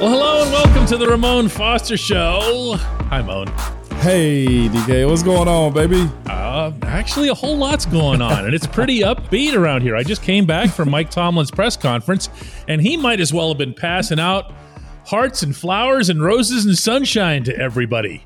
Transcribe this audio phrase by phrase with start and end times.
[0.00, 2.76] Well, hello and welcome to the Ramon Foster Show.
[2.78, 3.46] Hi, Mon.
[4.00, 6.08] Hey, DK, what's going on, baby?
[6.26, 9.94] Uh, actually, a whole lot's going on, and it's pretty upbeat around here.
[9.96, 12.30] I just came back from Mike Tomlin's press conference,
[12.66, 14.50] and he might as well have been passing out
[15.04, 18.24] hearts and flowers and roses and sunshine to everybody.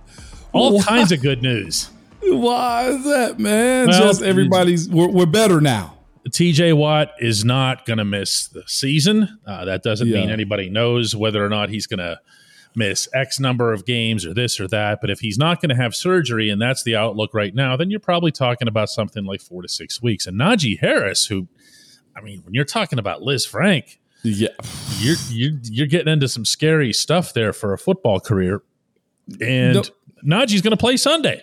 [0.53, 0.87] All What?
[0.87, 1.91] kinds of good news.
[2.23, 3.89] Why is that, man?
[3.89, 5.94] Well, Just everybody's we're, we're better now.
[6.29, 9.39] TJ Watt is not going to miss the season.
[9.47, 10.21] Uh, that doesn't Yeah.
[10.21, 12.19] mean anybody knows whether or not he's going to
[12.77, 15.01] miss X number of games or this or that.
[15.01, 17.91] But if he's not going to have surgery and that's the outlook right now, then
[17.91, 20.27] you're probably talking about something like four to six weeks.
[20.27, 21.47] And Najee Harris, who,
[22.17, 24.49] I mean, when you're talking about Lisfranc, Yeah,
[25.01, 28.63] you're you're you're getting into some scary stuff there for a football career.
[29.41, 30.39] And No.
[30.41, 31.43] Najee's going to play Sunday.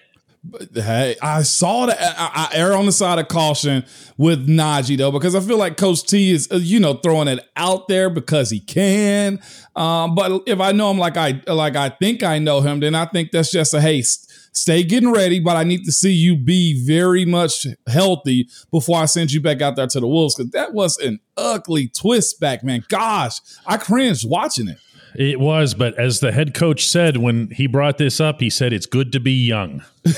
[0.73, 1.98] Hey, I saw that.
[2.00, 3.86] I, I err on the side of caution
[4.18, 7.39] with Najee though, because I feel like Coach T is, uh, you know, throwing it
[7.56, 9.39] out there because he can.
[9.75, 12.95] Um, but if I know him like I like I think I know him, then
[12.95, 15.39] I think that's just a hey, stay getting ready.
[15.39, 19.62] But I need to see you be very much healthy before I send you back
[19.62, 22.84] out there to the Wolves because that was an ugly twist back, man.
[22.89, 24.78] Gosh, I cringed watching it.
[25.16, 28.72] It was, but as the head coach said when he brought this up, he said
[28.73, 29.84] it's good to be young.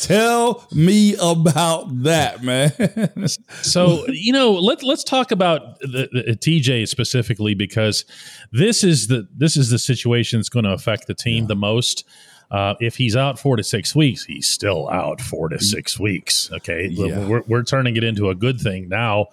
[0.00, 2.72] Tell me about that, man.
[3.62, 8.04] So you know, let let's talk about the, the TJ specifically because
[8.52, 12.04] this is the this is the situation that's going to affect the team the most.
[12.50, 16.50] Uh, if he's out four to six weeks, he's still out four to six weeks.
[16.52, 17.26] Okay, Yeah.
[17.26, 19.28] we're, we're turning it into a good thing now,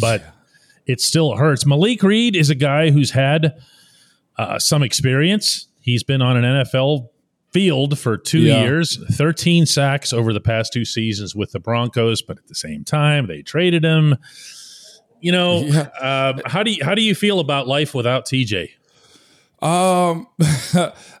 [0.00, 0.22] but
[0.86, 1.64] it still hurts.
[1.66, 3.54] Malik Reed is a guy who's had
[4.36, 5.68] uh, some experience.
[5.80, 7.08] He's been on an NFL
[7.52, 8.62] field for two Yeah.
[8.62, 12.82] years, 13 sacks over the past two seasons with the Broncos, but at the same
[12.84, 14.16] time, they traded him.
[15.20, 15.88] You know, Yeah.
[16.34, 18.70] um, how do you how do you feel about life without TJ?
[19.64, 20.26] Um,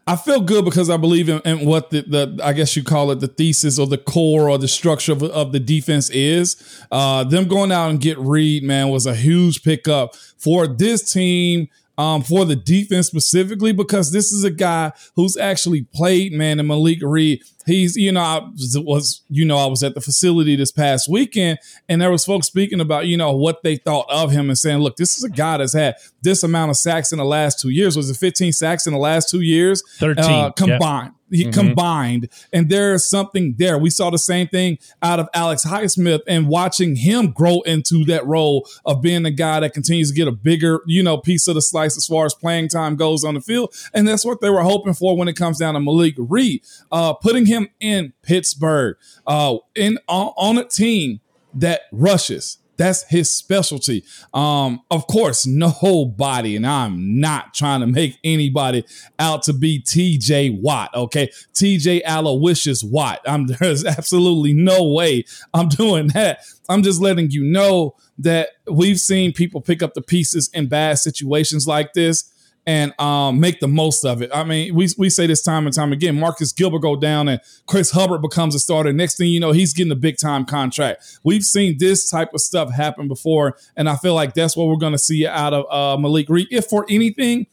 [0.06, 3.10] I feel good because I believe in, in what the, the I guess you call
[3.10, 6.84] it the thesis or the core or the structure of, of the defense is.
[6.92, 11.68] Uh, them going out and get Reed, man, was a huge pickup for this team.
[11.96, 16.66] Um, for the defense specifically, because this is a guy who's actually played, man, and
[16.66, 17.44] Malik Reed.
[17.66, 18.40] He's, you know, I
[18.76, 21.58] was, you know, I was at the facility this past weekend,
[21.88, 24.78] and there was folks speaking about, you know, what they thought of him and saying,
[24.78, 27.70] look, this is a guy that's had this amount of sacks in the last two
[27.70, 27.96] years.
[27.96, 29.82] Was it 15 sacks in the last two years?
[29.98, 31.12] 13, uh, combined.
[31.30, 31.52] He Mhm.
[31.52, 33.76] combined, and there's something there.
[33.76, 38.24] We saw the same thing out of Alex Highsmith, and watching him grow into that
[38.26, 41.54] role of being a guy that continues to get a bigger, you know, piece of
[41.56, 44.50] the slice as far as playing time goes on the field, and that's what they
[44.50, 46.60] were hoping for when it comes down to Malik Reed,
[46.92, 51.20] uh, putting him in Pittsburgh, uh, in on, on a team
[51.54, 52.58] that rushes.
[52.76, 54.04] That's his specialty.
[54.32, 58.84] Um, of course, nobody, and I'm not trying to make anybody
[59.18, 61.30] out to be TJ Watt, okay?
[61.52, 63.20] TJ Aloysius Watt.
[63.26, 66.40] I'm there's absolutely no way I'm doing that.
[66.68, 70.98] I'm just letting you know that we've seen people pick up the pieces in bad
[70.98, 72.33] situations like this
[72.66, 74.30] and um, make the most of it.
[74.32, 76.18] I mean, we, we say this time and time again.
[76.18, 78.92] Marcus Gilbert go down and Chris Hubbard becomes a starter.
[78.92, 81.18] Next thing you know, he's getting a big time contract.
[81.22, 84.76] We've seen this type of stuff happen before, and I feel like that's what we're
[84.76, 86.48] going to see out of uh, Malik Reed.
[86.50, 87.46] If for anything,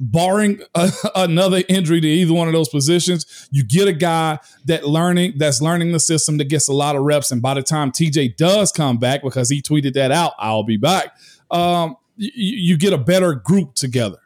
[0.00, 4.88] barring a, another injury to either one of those positions, you get a guy that
[4.88, 7.30] learning that's learning the system that gets a lot of reps.
[7.30, 10.78] And by the time TJ does come back, because he tweeted that out, I'll be
[10.78, 11.14] back.
[11.50, 14.16] Um, you, you get a better group together.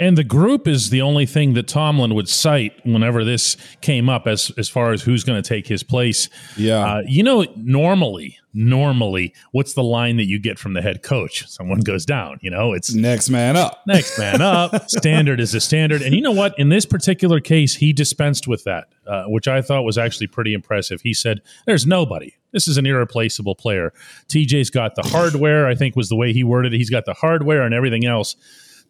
[0.00, 4.26] And the group is the only thing that Tomlin would cite whenever this came up
[4.28, 6.28] as as far as who's going to take his place.
[6.56, 6.78] Yeah.
[6.84, 11.48] Uh, you know, normally, normally, what's the line that you get from the head coach?
[11.48, 12.38] Someone goes down.
[12.42, 13.82] You know, it's Next man up.
[13.86, 14.88] next man up.
[14.90, 16.02] standard is a standard.
[16.02, 16.56] And you know what?
[16.58, 20.54] In this particular case, he dispensed with that, uh, which I thought was actually pretty
[20.54, 21.00] impressive.
[21.00, 22.34] He said, There's nobody.
[22.52, 23.92] This is an irreplaceable player.
[24.28, 26.78] TJ's got the hardware, I think was the way he worded it.
[26.78, 28.36] He's got the hardware and everything else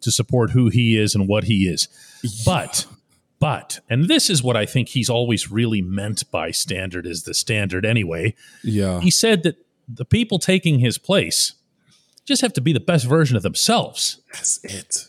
[0.01, 1.87] to support who he is and what he is.
[2.45, 2.85] But,
[3.39, 7.33] but, and this is what I think he's always really meant by standard is the
[7.33, 8.35] standard anyway.
[8.63, 8.99] Yeah.
[9.01, 9.57] He said that
[9.87, 11.53] the people taking his place
[12.25, 14.21] just have to be the best version of themselves.
[14.33, 15.07] That's it.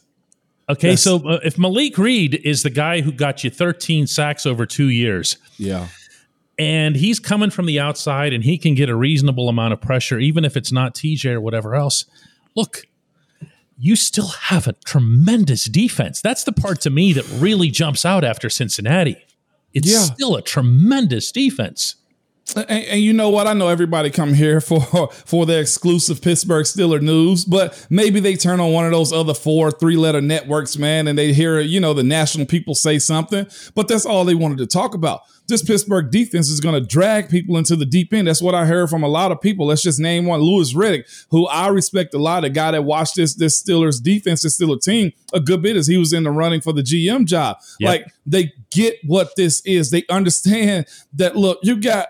[0.68, 1.02] Okay, Yes.
[1.02, 4.88] so uh, if Malik Reed is the guy who got you 13 sacks over two
[4.88, 5.88] years, Yeah.
[6.58, 10.18] and he's coming from the outside and he can get a reasonable amount of pressure,
[10.20, 12.04] even if it's not TJ or whatever else,
[12.54, 12.86] look,
[13.82, 16.20] you still have a tremendous defense.
[16.20, 19.16] That's the part to me that really jumps out after Cincinnati.
[19.72, 20.00] It's Yeah.
[20.00, 21.94] still a tremendous defense.
[22.56, 23.46] And, and, you know what?
[23.46, 24.80] I know everybody come here for
[25.12, 29.34] for their exclusive Pittsburgh Steeler news, but maybe they turn on one of those other
[29.34, 33.46] four three letter networks, man, and they hear you know the national people say something,
[33.74, 35.20] but that's all they wanted to talk about.
[35.48, 38.28] This Pittsburgh defense is going to drag people into the deep end.
[38.28, 39.66] That's what I heard from a lot of people.
[39.66, 43.16] Let's just name one, Louis Riddick, who I respect a lot, a guy that watched
[43.16, 46.30] this this Steelers defense, this Steelers team a good bit as he was in the
[46.30, 47.56] running for the GM job.
[47.80, 47.88] Yep.
[47.88, 49.90] Like they get what this is.
[49.90, 51.36] They understand that.
[51.36, 52.08] Look, you got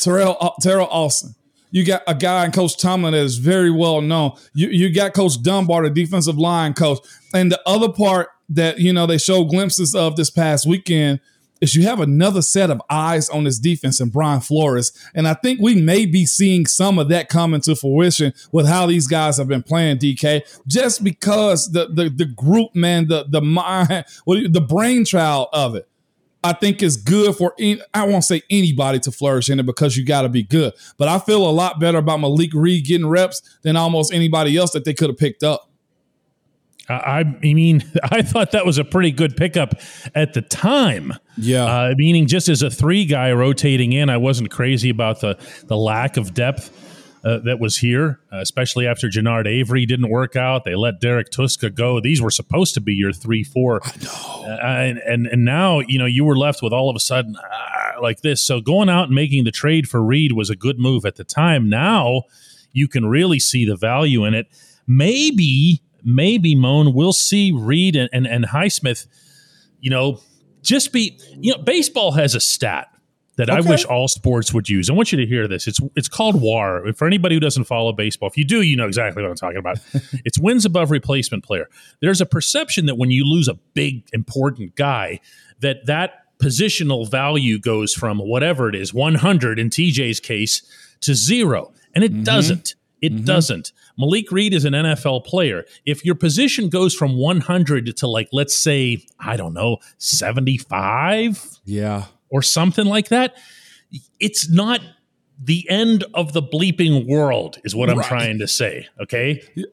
[0.00, 1.34] Teryl uh, Teryl Austin.
[1.70, 4.32] You got a guy in Coach Tomlin that is very well known.
[4.54, 6.98] You you got Coach Dunbar, the defensive line coach,
[7.32, 11.20] and the other part that you know they show glimpses of this past weekend
[11.60, 14.92] is you have another set of eyes on this defense and Brian Flores.
[15.14, 18.86] And I think we may be seeing some of that coming to fruition with how
[18.86, 23.42] these guys have been playing, DK, just because the the, the group, man, the the
[23.42, 23.88] mind,
[24.26, 25.89] the brain brainchild of it
[26.42, 29.96] I think is good for any, I won't say anybody to flourish in it because
[29.96, 30.72] you got to be good.
[30.96, 34.70] But I feel a lot better about Malik Reed getting reps than almost anybody else
[34.72, 35.70] that they could have picked up.
[36.88, 39.74] I, I mean, I thought that was a pretty good pickup
[40.14, 41.12] at the time.
[41.36, 45.38] Yeah, uh, meaning just as a three guy rotating in, I wasn't crazy about the
[45.66, 46.89] the lack of depth
[47.22, 50.64] uh, that was here, uh, especially after Genard Avery didn't work out.
[50.64, 52.00] They let Derrek Tuszka go.
[52.00, 53.80] These were supposed to be your three, four.
[53.84, 54.44] I know.
[54.46, 57.36] Uh, and, and, and now, you know, you were left with all of a sudden
[57.36, 58.44] uh, like this.
[58.44, 61.24] So going out and making the trade for Reed was a good move at the
[61.24, 61.68] time.
[61.68, 62.22] Now
[62.72, 64.46] you can really see the value in it.
[64.86, 69.06] Maybe, maybe, Mon, we'll see Reed and, and, and Highsmith,
[69.80, 70.20] you know,
[70.62, 72.88] just be, you know, baseball has a stat
[73.36, 73.58] that okay.
[73.58, 74.90] I wish all sports would use.
[74.90, 75.66] I want you to hear this.
[75.66, 76.92] It's it's called WAR.
[76.92, 79.58] For anybody who doesn't follow baseball, if you do, you know exactly what I'm talking
[79.58, 79.78] about.
[80.24, 81.68] it's wins above replacement player.
[82.00, 85.20] There's a perception that when you lose a big important guy,
[85.60, 90.62] that that positional value goes from whatever it is, 100 in TJ's case,
[91.02, 92.24] to zero, and it mm-hmm.
[92.24, 92.74] doesn't.
[93.00, 93.24] It mm-hmm.
[93.24, 93.72] doesn't.
[93.96, 95.64] Malik Reed is an NFL player.
[95.86, 101.60] If your position goes from 100 to like, let's say, I don't know, 75.
[101.64, 103.36] Yeah or something like that,
[104.18, 104.80] it's not
[105.42, 108.06] the end of the bleeping world, is what I'm right.
[108.06, 108.88] trying to say.
[109.00, 109.42] Okay.
[109.54, 109.64] Yeah.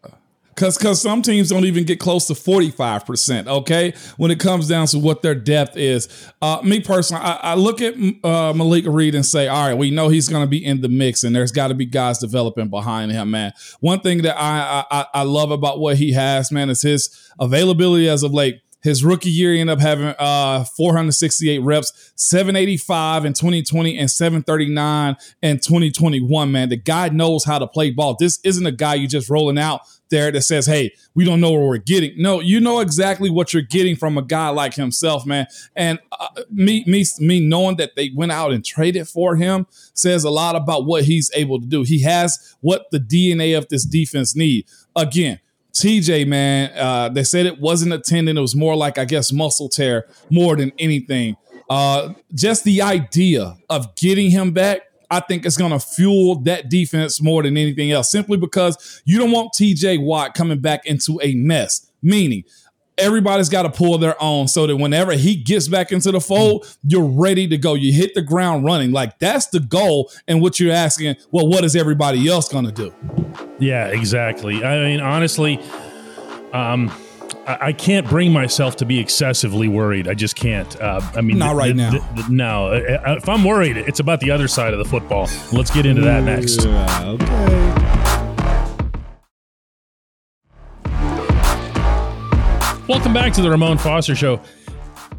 [0.57, 3.47] Cause, cause some teams don't even get close to 45%.
[3.47, 3.93] Okay.
[4.17, 6.31] When it comes down to what their depth is.
[6.41, 7.93] Uh, me personally, I, I look at
[8.23, 10.89] uh, Malik Reed and say, all right, we know he's going to be in the
[10.89, 13.53] mix and there's got to be guys developing behind him, man.
[13.81, 18.09] One thing that I, I, I love about what he has, man, is his availability
[18.09, 18.59] as of late.
[18.83, 25.15] His rookie year, he ended up having uh, 468 reps, 785 in 2020 and 739
[25.41, 26.51] in 2021.
[26.51, 28.15] Man, the guy knows how to play ball.
[28.19, 31.51] This isn't a guy you just rolling out there that says, "Hey, we don't know
[31.51, 35.25] what we're getting." No, you know exactly what you're getting from a guy like himself,
[35.25, 35.47] man.
[35.75, 40.23] And uh, me, me, me knowing that they went out and traded for him says
[40.23, 41.81] a lot about what he's able to do.
[41.81, 44.65] He has what the DNA of this defense need.
[44.95, 45.39] Again,
[45.77, 48.37] TJ, man, uh, they said it wasn't a tendon.
[48.37, 51.37] It was more like, I guess, muscle tear more than anything.
[51.69, 56.69] Uh, just the idea of getting him back, I think it's going to fuel that
[56.69, 61.19] defense more than anything else, simply because you don't want TJ Watt coming back into
[61.21, 61.89] a mess.
[62.01, 62.43] Meaning,
[62.97, 66.77] everybody's got to pull their own so that whenever he gets back into the fold,
[66.83, 67.73] you're ready to go.
[67.73, 68.91] You hit the ground running.
[68.91, 70.11] Like that's the goal.
[70.27, 72.93] And what you're asking, well, what is everybody else going to do?
[73.59, 74.63] Yeah, exactly.
[74.63, 75.59] I mean, honestly,
[76.53, 76.91] um,
[77.47, 80.07] I, can't bring myself to be excessively worried.
[80.07, 80.79] I just can't.
[80.81, 81.91] Uh, I mean, not right now.
[82.29, 85.29] no, uh, uh, if I'm worried, it's about the other side of the football.
[85.53, 86.65] Let's get into that next.
[86.65, 87.96] Yeah, okay.
[92.87, 94.41] Welcome back to the Ramon Foster Show.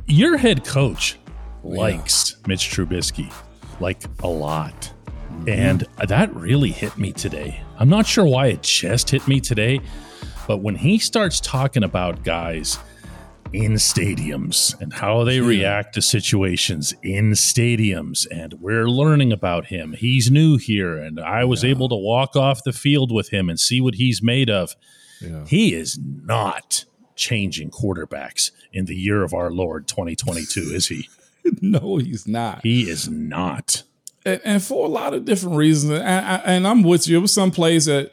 [0.06, 1.18] Your head coach
[1.62, 2.44] likes yeah.
[2.46, 3.30] Mitch Trubisky
[3.78, 4.90] like a lot.
[5.28, 5.48] Mm-hmm.
[5.50, 7.62] And that really hit me today.
[7.78, 9.82] I'm not sure why it just hit me today,
[10.46, 12.78] but when he starts talking about guys
[13.52, 15.46] in stadiums and how they yeah.
[15.46, 19.92] react to situations in stadiums, and we're learning about him.
[19.92, 21.70] He's new here, and I was yeah.
[21.70, 24.74] able to walk off the field with him and see what he's made of.
[25.20, 25.44] Yeah.
[25.46, 26.86] He is not
[27.18, 31.08] changing quarterbacks in the year of our Lord 2022, is he?
[31.60, 32.60] no, he's not.
[32.62, 33.82] He is not.
[34.24, 35.92] And, and for a lot of different reasons.
[35.92, 37.18] And, and I'm with you.
[37.18, 38.12] It was some plays that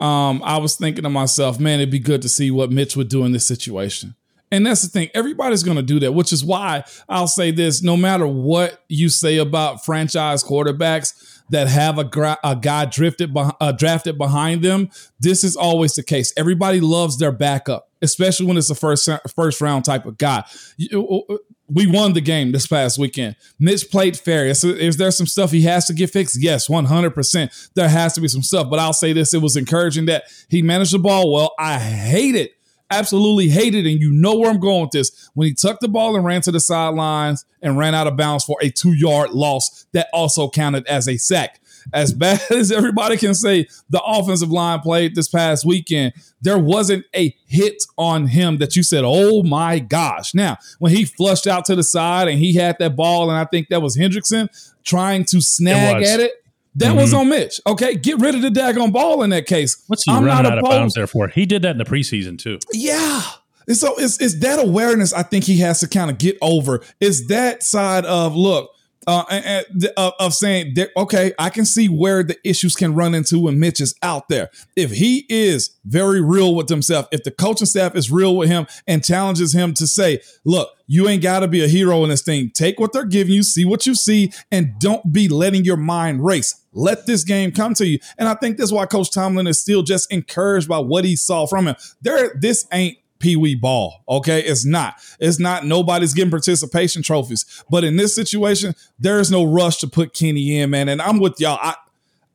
[0.00, 3.08] um, I was thinking to myself, man, it'd be good to see what Mitch would
[3.08, 4.14] do in this situation.
[4.50, 5.10] And that's the thing.
[5.14, 9.08] Everybody's going to do that, which is why I'll say this no matter what you
[9.08, 14.90] say about franchise quarterbacks, that have a, gra- a guy drifted uh, drafted behind them,
[15.20, 16.32] this is always the case.
[16.36, 20.44] Everybody loves their backup, especially when it's a first first round type of guy.
[20.92, 21.36] Uh, uh,
[21.68, 23.36] we won the game this past weekend.
[23.58, 24.46] Mitch played fair.
[24.46, 26.40] Is, is, there some stuff he has to get fixed?
[26.40, 27.70] Yes, 100%.
[27.74, 28.68] There has to be some stuff.
[28.68, 31.54] But I'll say this it was encouraging that he managed the ball well.
[31.58, 32.52] I hate it.
[32.90, 33.86] Absolutely hate it.
[33.86, 35.30] And you know where I'm going with this.
[35.32, 38.44] When he tucked the ball and ran to the sidelines and ran out of bounds
[38.44, 41.60] for a two yard loss, that also counted as a sack
[41.92, 47.04] as bad as everybody can say the offensive line played this past weekend, there wasn't
[47.14, 50.34] a hit on him that you said, oh my gosh.
[50.34, 53.44] Now, when he flushed out to the side and he had that ball, and I
[53.44, 54.48] think that was Hendrickson
[54.84, 56.32] trying to snag it at it.
[56.76, 56.96] That mm-hmm.
[56.96, 57.60] was on Mitch.
[57.66, 59.82] Okay, get rid of the daggone ball in that case.
[59.86, 60.72] What's he I'm running out opposed.
[60.72, 61.28] of bounds there for?
[61.28, 62.58] He did that in the preseason too.
[62.72, 63.22] Yeah.
[63.66, 66.82] And so it's, it's that awareness I think he has to kind of get over.
[67.00, 68.70] Is that side of look,
[69.06, 73.80] uh, of saying, okay, I can see where the issues can run into when Mitch
[73.80, 74.50] is out there.
[74.76, 78.66] If he is very real with himself, if the coaching staff is real with him
[78.86, 82.22] and challenges him to say, look, you ain't got to be a hero in this
[82.22, 82.50] thing.
[82.50, 86.24] Take what they're giving you, see what you see, and don't be letting your mind
[86.24, 86.60] race.
[86.72, 87.98] Let this game come to you.
[88.18, 91.46] And I think that's why Coach Tomlin is still just encouraged by what he saw
[91.46, 91.76] from him.
[92.02, 94.04] There, this ain't Pee Wee ball.
[94.06, 94.40] Okay.
[94.40, 94.96] It's not.
[95.18, 95.64] It's not.
[95.64, 97.64] Nobody's getting participation trophies.
[97.70, 100.90] But in this situation, there is no rush to put Kenny in, man.
[100.90, 101.58] And I'm with y'all.
[101.58, 101.74] I,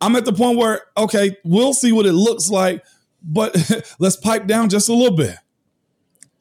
[0.01, 2.83] I'm at the point where, okay, we'll see what it looks like,
[3.21, 3.55] but
[3.99, 5.35] let's pipe down just a little bit.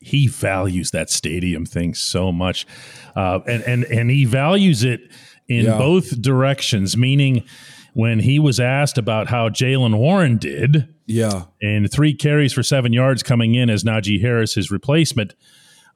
[0.00, 2.66] He values that stadium thing so much.
[3.14, 5.00] Uh, and, and, and he values it
[5.46, 5.76] in yeah.
[5.76, 7.44] both directions, meaning,
[7.92, 10.88] when he was asked about how Jaylen Warren did.
[11.08, 11.44] Yeah.
[11.62, 15.34] And three carries for seven yards coming in as Najee Harris, his replacement,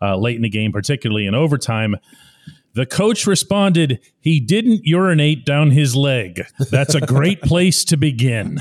[0.00, 1.96] uh, late in the game, particularly in overtime.
[2.74, 6.46] The coach responded, he didn't urinate down his leg.
[6.70, 8.58] That's a great place to begin.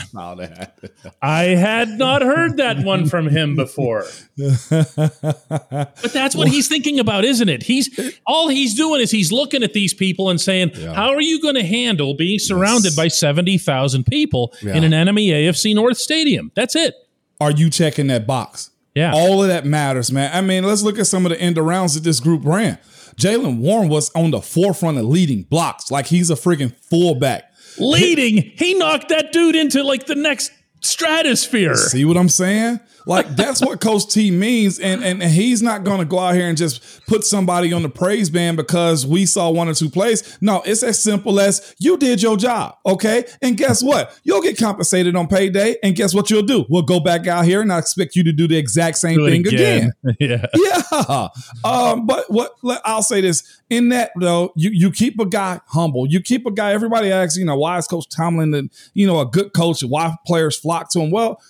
[1.22, 4.06] I had not heard that one from him before.
[4.38, 7.64] but that's what he's thinking about, isn't it?
[7.64, 10.94] He's all he's doing is he's looking at these people and saying, yeah.
[10.94, 12.96] How are you going to handle being surrounded yes.
[12.96, 14.76] by 70,000 people yeah.
[14.76, 16.52] in an enemy AFC North stadium?
[16.56, 16.96] That's it.
[17.40, 18.72] Are you checking that box?
[18.94, 19.14] Yeah.
[19.14, 20.32] All of that matters, man.
[20.34, 22.78] I mean, let's look at some of the end arounds that this group ran.
[23.22, 27.54] Jaylen Warren was on the forefront of leading blocks, like he's a freaking fullback.
[27.78, 30.52] Leading, he knocked that dude into like the next
[30.82, 31.76] stratosphere.
[31.76, 32.80] See what I'm saying?
[33.06, 36.48] Like that's what Coach T means, and, and he's not going to go out here
[36.48, 40.38] and just put somebody on the praise band because we saw one or two plays.
[40.42, 43.26] No, it's as simple as you did your job, okay?
[43.42, 44.18] And guess what?
[44.24, 46.66] You'll get compensated on payday, and guess what you'll do?
[46.70, 49.30] We'll go back out here and I expect you to do the exact same do
[49.30, 49.94] thing again.
[50.06, 50.48] again.
[50.54, 51.28] yeah, yeah.
[51.64, 52.54] Um, but what
[52.86, 56.08] I'll say this in that though, you you keep a guy humble.
[56.08, 56.74] You keep a guy.
[56.74, 59.92] Everybody asks, you know, why is Coach Tomlin, and you know, a good coach, and
[59.92, 61.12] why players flock to him?
[61.12, 61.42] Well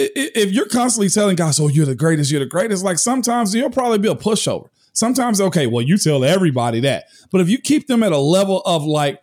[0.00, 3.70] if you're constantly telling guys, "Oh, you're the greatest, you're the greatest," like sometimes you'll
[3.70, 4.68] probably be a pushover.
[4.92, 8.62] Sometimes, okay, well, you tell everybody that, but if you keep them at a level
[8.66, 9.22] of like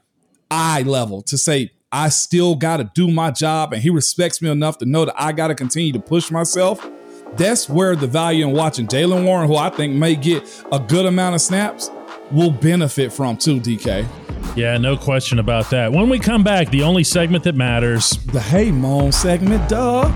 [0.49, 4.49] eye level to say, "I still got to do my job," and he respects me
[4.49, 6.87] enough to know that I got to continue to push myself.
[7.35, 11.05] That's where the value in watching Jaylen Warren, who I think may get a good
[11.05, 11.91] amount of snaps,
[12.31, 13.59] will benefit from too.
[13.59, 14.07] DK.
[14.55, 15.91] Yeah, no question about that.
[15.91, 20.11] When we come back, the only segment that matters the Hey Mon segment, duh.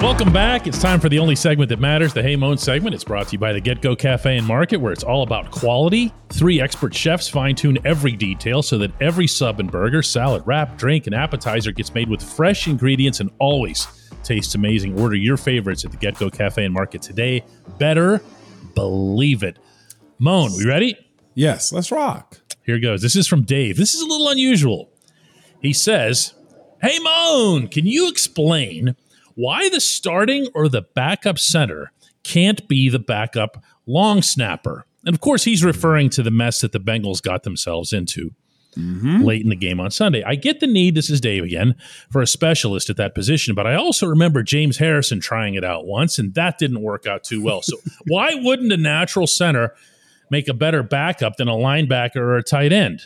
[0.00, 0.66] Welcome back.
[0.66, 2.94] It's time for the only segment that matters, the Hey Mon segment.
[2.94, 6.12] It's brought to you by the GetGo Cafe and Market, where it's all about quality.
[6.30, 10.76] Three expert chefs fine tune every detail so that every sub and burger, salad, wrap,
[10.76, 13.86] drink, and appetizer gets made with fresh ingredients and always
[14.24, 14.98] tastes amazing.
[15.00, 17.44] Order your favorites at the GetGo Cafe and Market today.
[17.78, 18.22] Better
[18.74, 19.58] believe it.
[20.18, 20.96] Mon, we ready?
[21.34, 22.38] Yes, let's rock.
[22.64, 23.02] Here goes.
[23.02, 23.76] This is from Dave.
[23.76, 24.90] This is a little unusual.
[25.60, 26.34] He says,
[26.82, 28.96] Hey, Mon, can you explain
[29.34, 34.86] why the starting or the backup center can't be the backup long snapper?
[35.04, 38.34] And of course, he's referring to the mess that the Bengals got themselves into
[38.76, 39.22] mm-hmm.
[39.22, 40.22] late in the game on Sunday.
[40.24, 41.74] I get the need, this is Dave again,
[42.10, 45.86] for a specialist at that position, but I also remember James Harrison trying it out
[45.86, 47.62] once, and that didn't work out too well.
[47.62, 49.74] So why wouldn't a natural center
[50.30, 53.02] make a better backup than a linebacker or a tight end?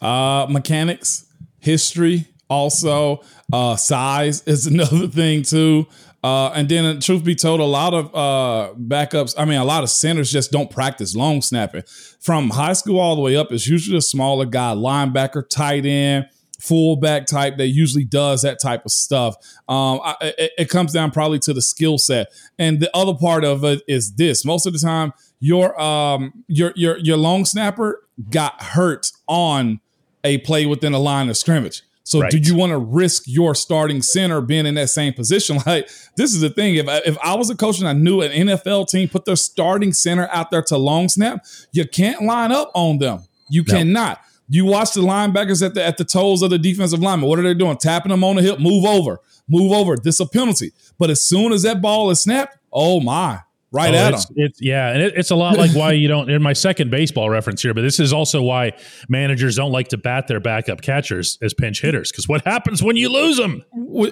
[0.00, 1.26] Uh, mechanics,
[1.58, 5.86] history, also uh, size is another thing too.
[6.22, 9.82] Uh, and then, truth be told, a lot of uh, backups, I mean, a lot
[9.82, 11.82] of centers just don't practice long snapping.
[12.20, 16.26] From high school all the way up, it's usually a smaller guy, linebacker, tight end,
[16.60, 19.36] fullback type that usually does that type of stuff.
[19.68, 22.28] Um, I, it, it comes down probably to the skill set.
[22.58, 26.72] And the other part of it is this: most of the time, your um, your
[26.76, 29.80] your your long snapper got hurt on
[30.22, 31.82] a play within a line of scrimmage.
[32.10, 32.32] So Right.
[32.32, 35.58] do you want to risk your starting center being in that same position?
[35.66, 36.74] Like this is the thing.
[36.74, 39.36] If I, if I was a coach and I knew an NFL team put their
[39.36, 43.20] starting center out there to long snap, you can't line up on them.
[43.48, 43.74] You No.
[43.74, 44.20] cannot.
[44.48, 47.28] You watch the linebackers at the at the toes of the defensive lineman.
[47.28, 47.76] What are they doing?
[47.76, 48.58] Tapping them on the hip.
[48.58, 49.20] Move over.
[49.48, 49.96] Move over.
[49.96, 50.72] This a penalty.
[50.98, 53.38] But as soon as that ball is snapped, oh my,
[53.72, 54.34] right Oh, at it's, them.
[54.38, 56.30] it's yeah, and it, it's a lot like why you don't.
[56.30, 58.72] In my second baseball reference here, but this is also why
[59.08, 62.96] managers don't like to bat their backup catchers as pinch hitters because what happens when
[62.96, 63.62] you lose them?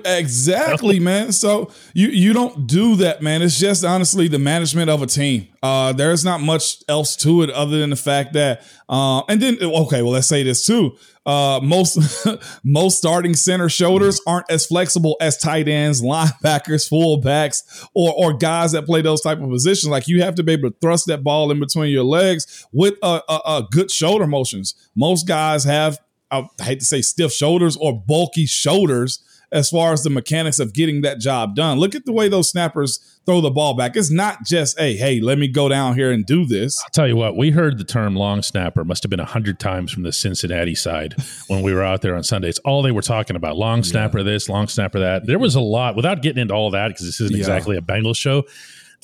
[0.05, 1.33] Exactly, man.
[1.33, 3.43] So you you don't do that, man.
[3.43, 5.49] It's just honestly the management of a team.
[5.63, 9.59] Uh, there's not much else to it other than the fact that, uh, and then
[9.61, 10.97] okay, well, let's say this too.
[11.29, 12.27] Uh, most
[12.65, 18.73] most starting center shoulders aren't as flexible as tight ends, linebackers, fullbacks, or or guys
[18.73, 19.91] that play those type of positions.
[19.91, 22.95] Like you have to be able to thrust that ball in between your legs with
[23.03, 24.75] a, a, a good shoulder motions.
[24.97, 25.99] Most guys have
[26.31, 30.75] I hate to say stiff shoulders or bulky shoulders as far as the mechanics of
[30.75, 31.79] getting that job done.
[31.79, 33.97] Look at the way those snappers throw the ball back.
[33.97, 36.79] It's not just, hey, hey, let me go down here and do this.
[36.85, 39.59] I'll tell you what, we heard the term long snapper must have been a hundred
[39.59, 41.15] times from the Cincinnati side
[41.49, 42.49] when we were out there on Sunday.
[42.51, 43.57] It's all they were talking about.
[43.57, 45.27] Long snapper this, long snapper that.
[45.27, 47.41] There was a lot without getting into all that because this isn't Yeah.
[47.41, 48.45] exactly a Bengals show.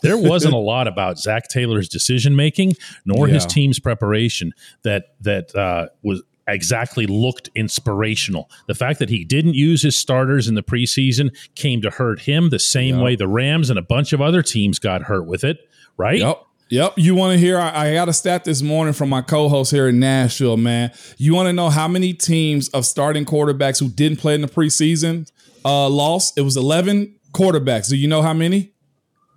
[0.02, 2.74] There wasn't a lot about Zac Taylor's decision making
[3.06, 8.50] nor his team's preparation that that uh, was exactly looked inspirational.
[8.66, 12.50] The fact that he didn't use his starters in the preseason came to hurt him
[12.50, 13.02] the same Yeah.
[13.02, 15.58] way the Rams and a bunch of other teams got hurt with it,
[15.96, 16.18] right?
[16.18, 16.42] Yep.
[16.70, 16.94] Yep.
[16.96, 17.58] You want to hear?
[17.58, 20.92] I, I got a stat this morning from my co-host here in Nashville, man.
[21.18, 24.48] You want to know how many teams of starting quarterbacks who didn't play in the
[24.48, 25.30] preseason
[25.64, 26.36] uh, lost?
[26.38, 27.88] It was 11 quarterbacks.
[27.90, 28.72] Do you know how many?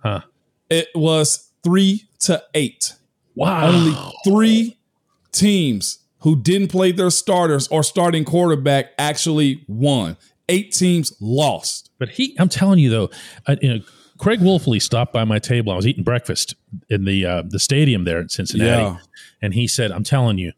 [0.02, 0.22] Huh.
[0.70, 2.94] It was three to eight.
[3.34, 3.68] Wow.
[3.68, 4.78] Only three
[5.32, 10.16] teams who didn't play their starters or starting quarterback actually won.
[10.48, 11.90] Eight teams lost.
[11.98, 13.10] But he, I'm telling you though,
[13.46, 13.80] uh, you know,
[14.18, 15.72] Craig Wolfley stopped by my table.
[15.72, 16.54] I was eating breakfast
[16.88, 18.96] in the uh, the stadium there in Cincinnati, Yeah.
[19.42, 20.52] and he said, "I'm telling you."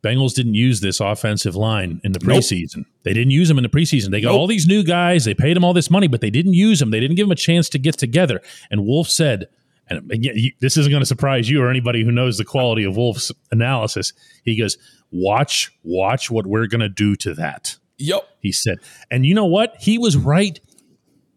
[0.00, 2.38] Bengals didn't use this offensive line in the Nope.
[2.38, 2.84] preseason.
[3.02, 4.10] They didn't use them in the preseason.
[4.10, 4.38] They got Nope.
[4.40, 5.24] all these new guys.
[5.24, 6.90] They paid them all this money, but they didn't use them.
[6.92, 8.40] They didn't give them a chance to get together.
[8.70, 9.48] And Wolf said,
[9.90, 12.96] and again, this isn't going to surprise you or anybody who knows the quality of
[12.96, 14.12] Wolf's analysis.
[14.44, 14.76] He goes,
[15.10, 18.22] "Watch, watch what we're going to do to that." Yep.
[18.40, 18.78] he said.
[19.10, 19.74] And you know what?
[19.80, 20.60] He was right.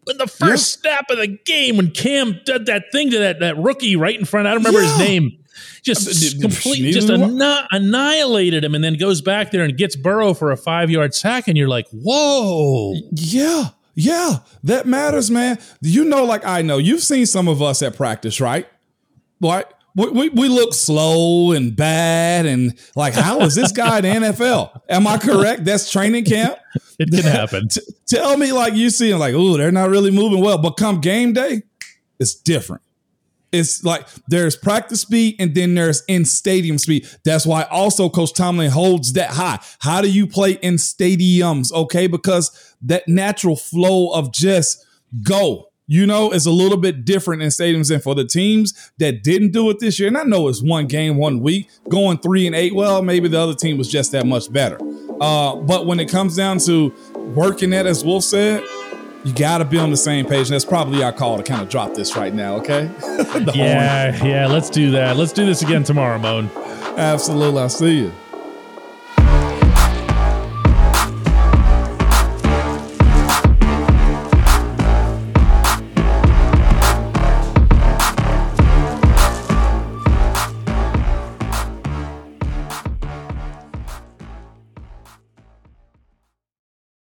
[0.08, 3.56] In the first snap of the game, when Cam did that thing to that, that
[3.58, 5.38] rookie right in front, I don't remember his name,
[5.82, 10.34] just Uh, completely just anni- annihilated him, and then goes back there and gets Burrow
[10.34, 13.68] for a five yard sack, and you're like, whoa, Yeah.
[13.94, 14.38] Yeah.
[14.64, 15.58] That matters, man.
[15.80, 18.66] You know, like I know, you've seen some of us at practice, right?
[19.40, 19.66] Right?
[19.94, 24.80] We, we, we look slow and bad and like, how is this guy in NFL?
[24.88, 25.66] Am I correct?
[25.66, 26.56] That's training camp.
[26.98, 27.68] it can happen.
[28.08, 30.56] Tell me, like you see, like, oh, they're not really moving well.
[30.56, 31.62] But come game day,
[32.18, 32.82] it's different.
[33.52, 37.06] It's like there's practice speed and then there's in stadium speed.
[37.24, 39.60] That's why also Coach Tomlin holds that high.
[39.80, 41.70] How do you play in stadiums?
[41.72, 44.84] Okay, because that natural flow of just
[45.22, 47.90] go, you know, is a little bit different in stadiums.
[47.90, 50.86] And for the teams that didn't do it this year, and I know it's one
[50.86, 52.74] game, one week, going three and eight.
[52.74, 54.78] Well, maybe the other team was just that much better.
[55.20, 56.92] Uh, but when it comes down to
[57.34, 58.64] working that, as Wolf said,
[59.24, 60.48] you got to be on the same page.
[60.48, 62.86] And that's probably our call to kind of drop this right now, okay?
[63.00, 63.48] Horn.
[63.54, 65.16] Yeah, yeah, let's do that.
[65.16, 66.50] Let's do this again tomorrow, Mon.
[66.96, 67.60] Absolutely.
[67.60, 68.12] I'll see you.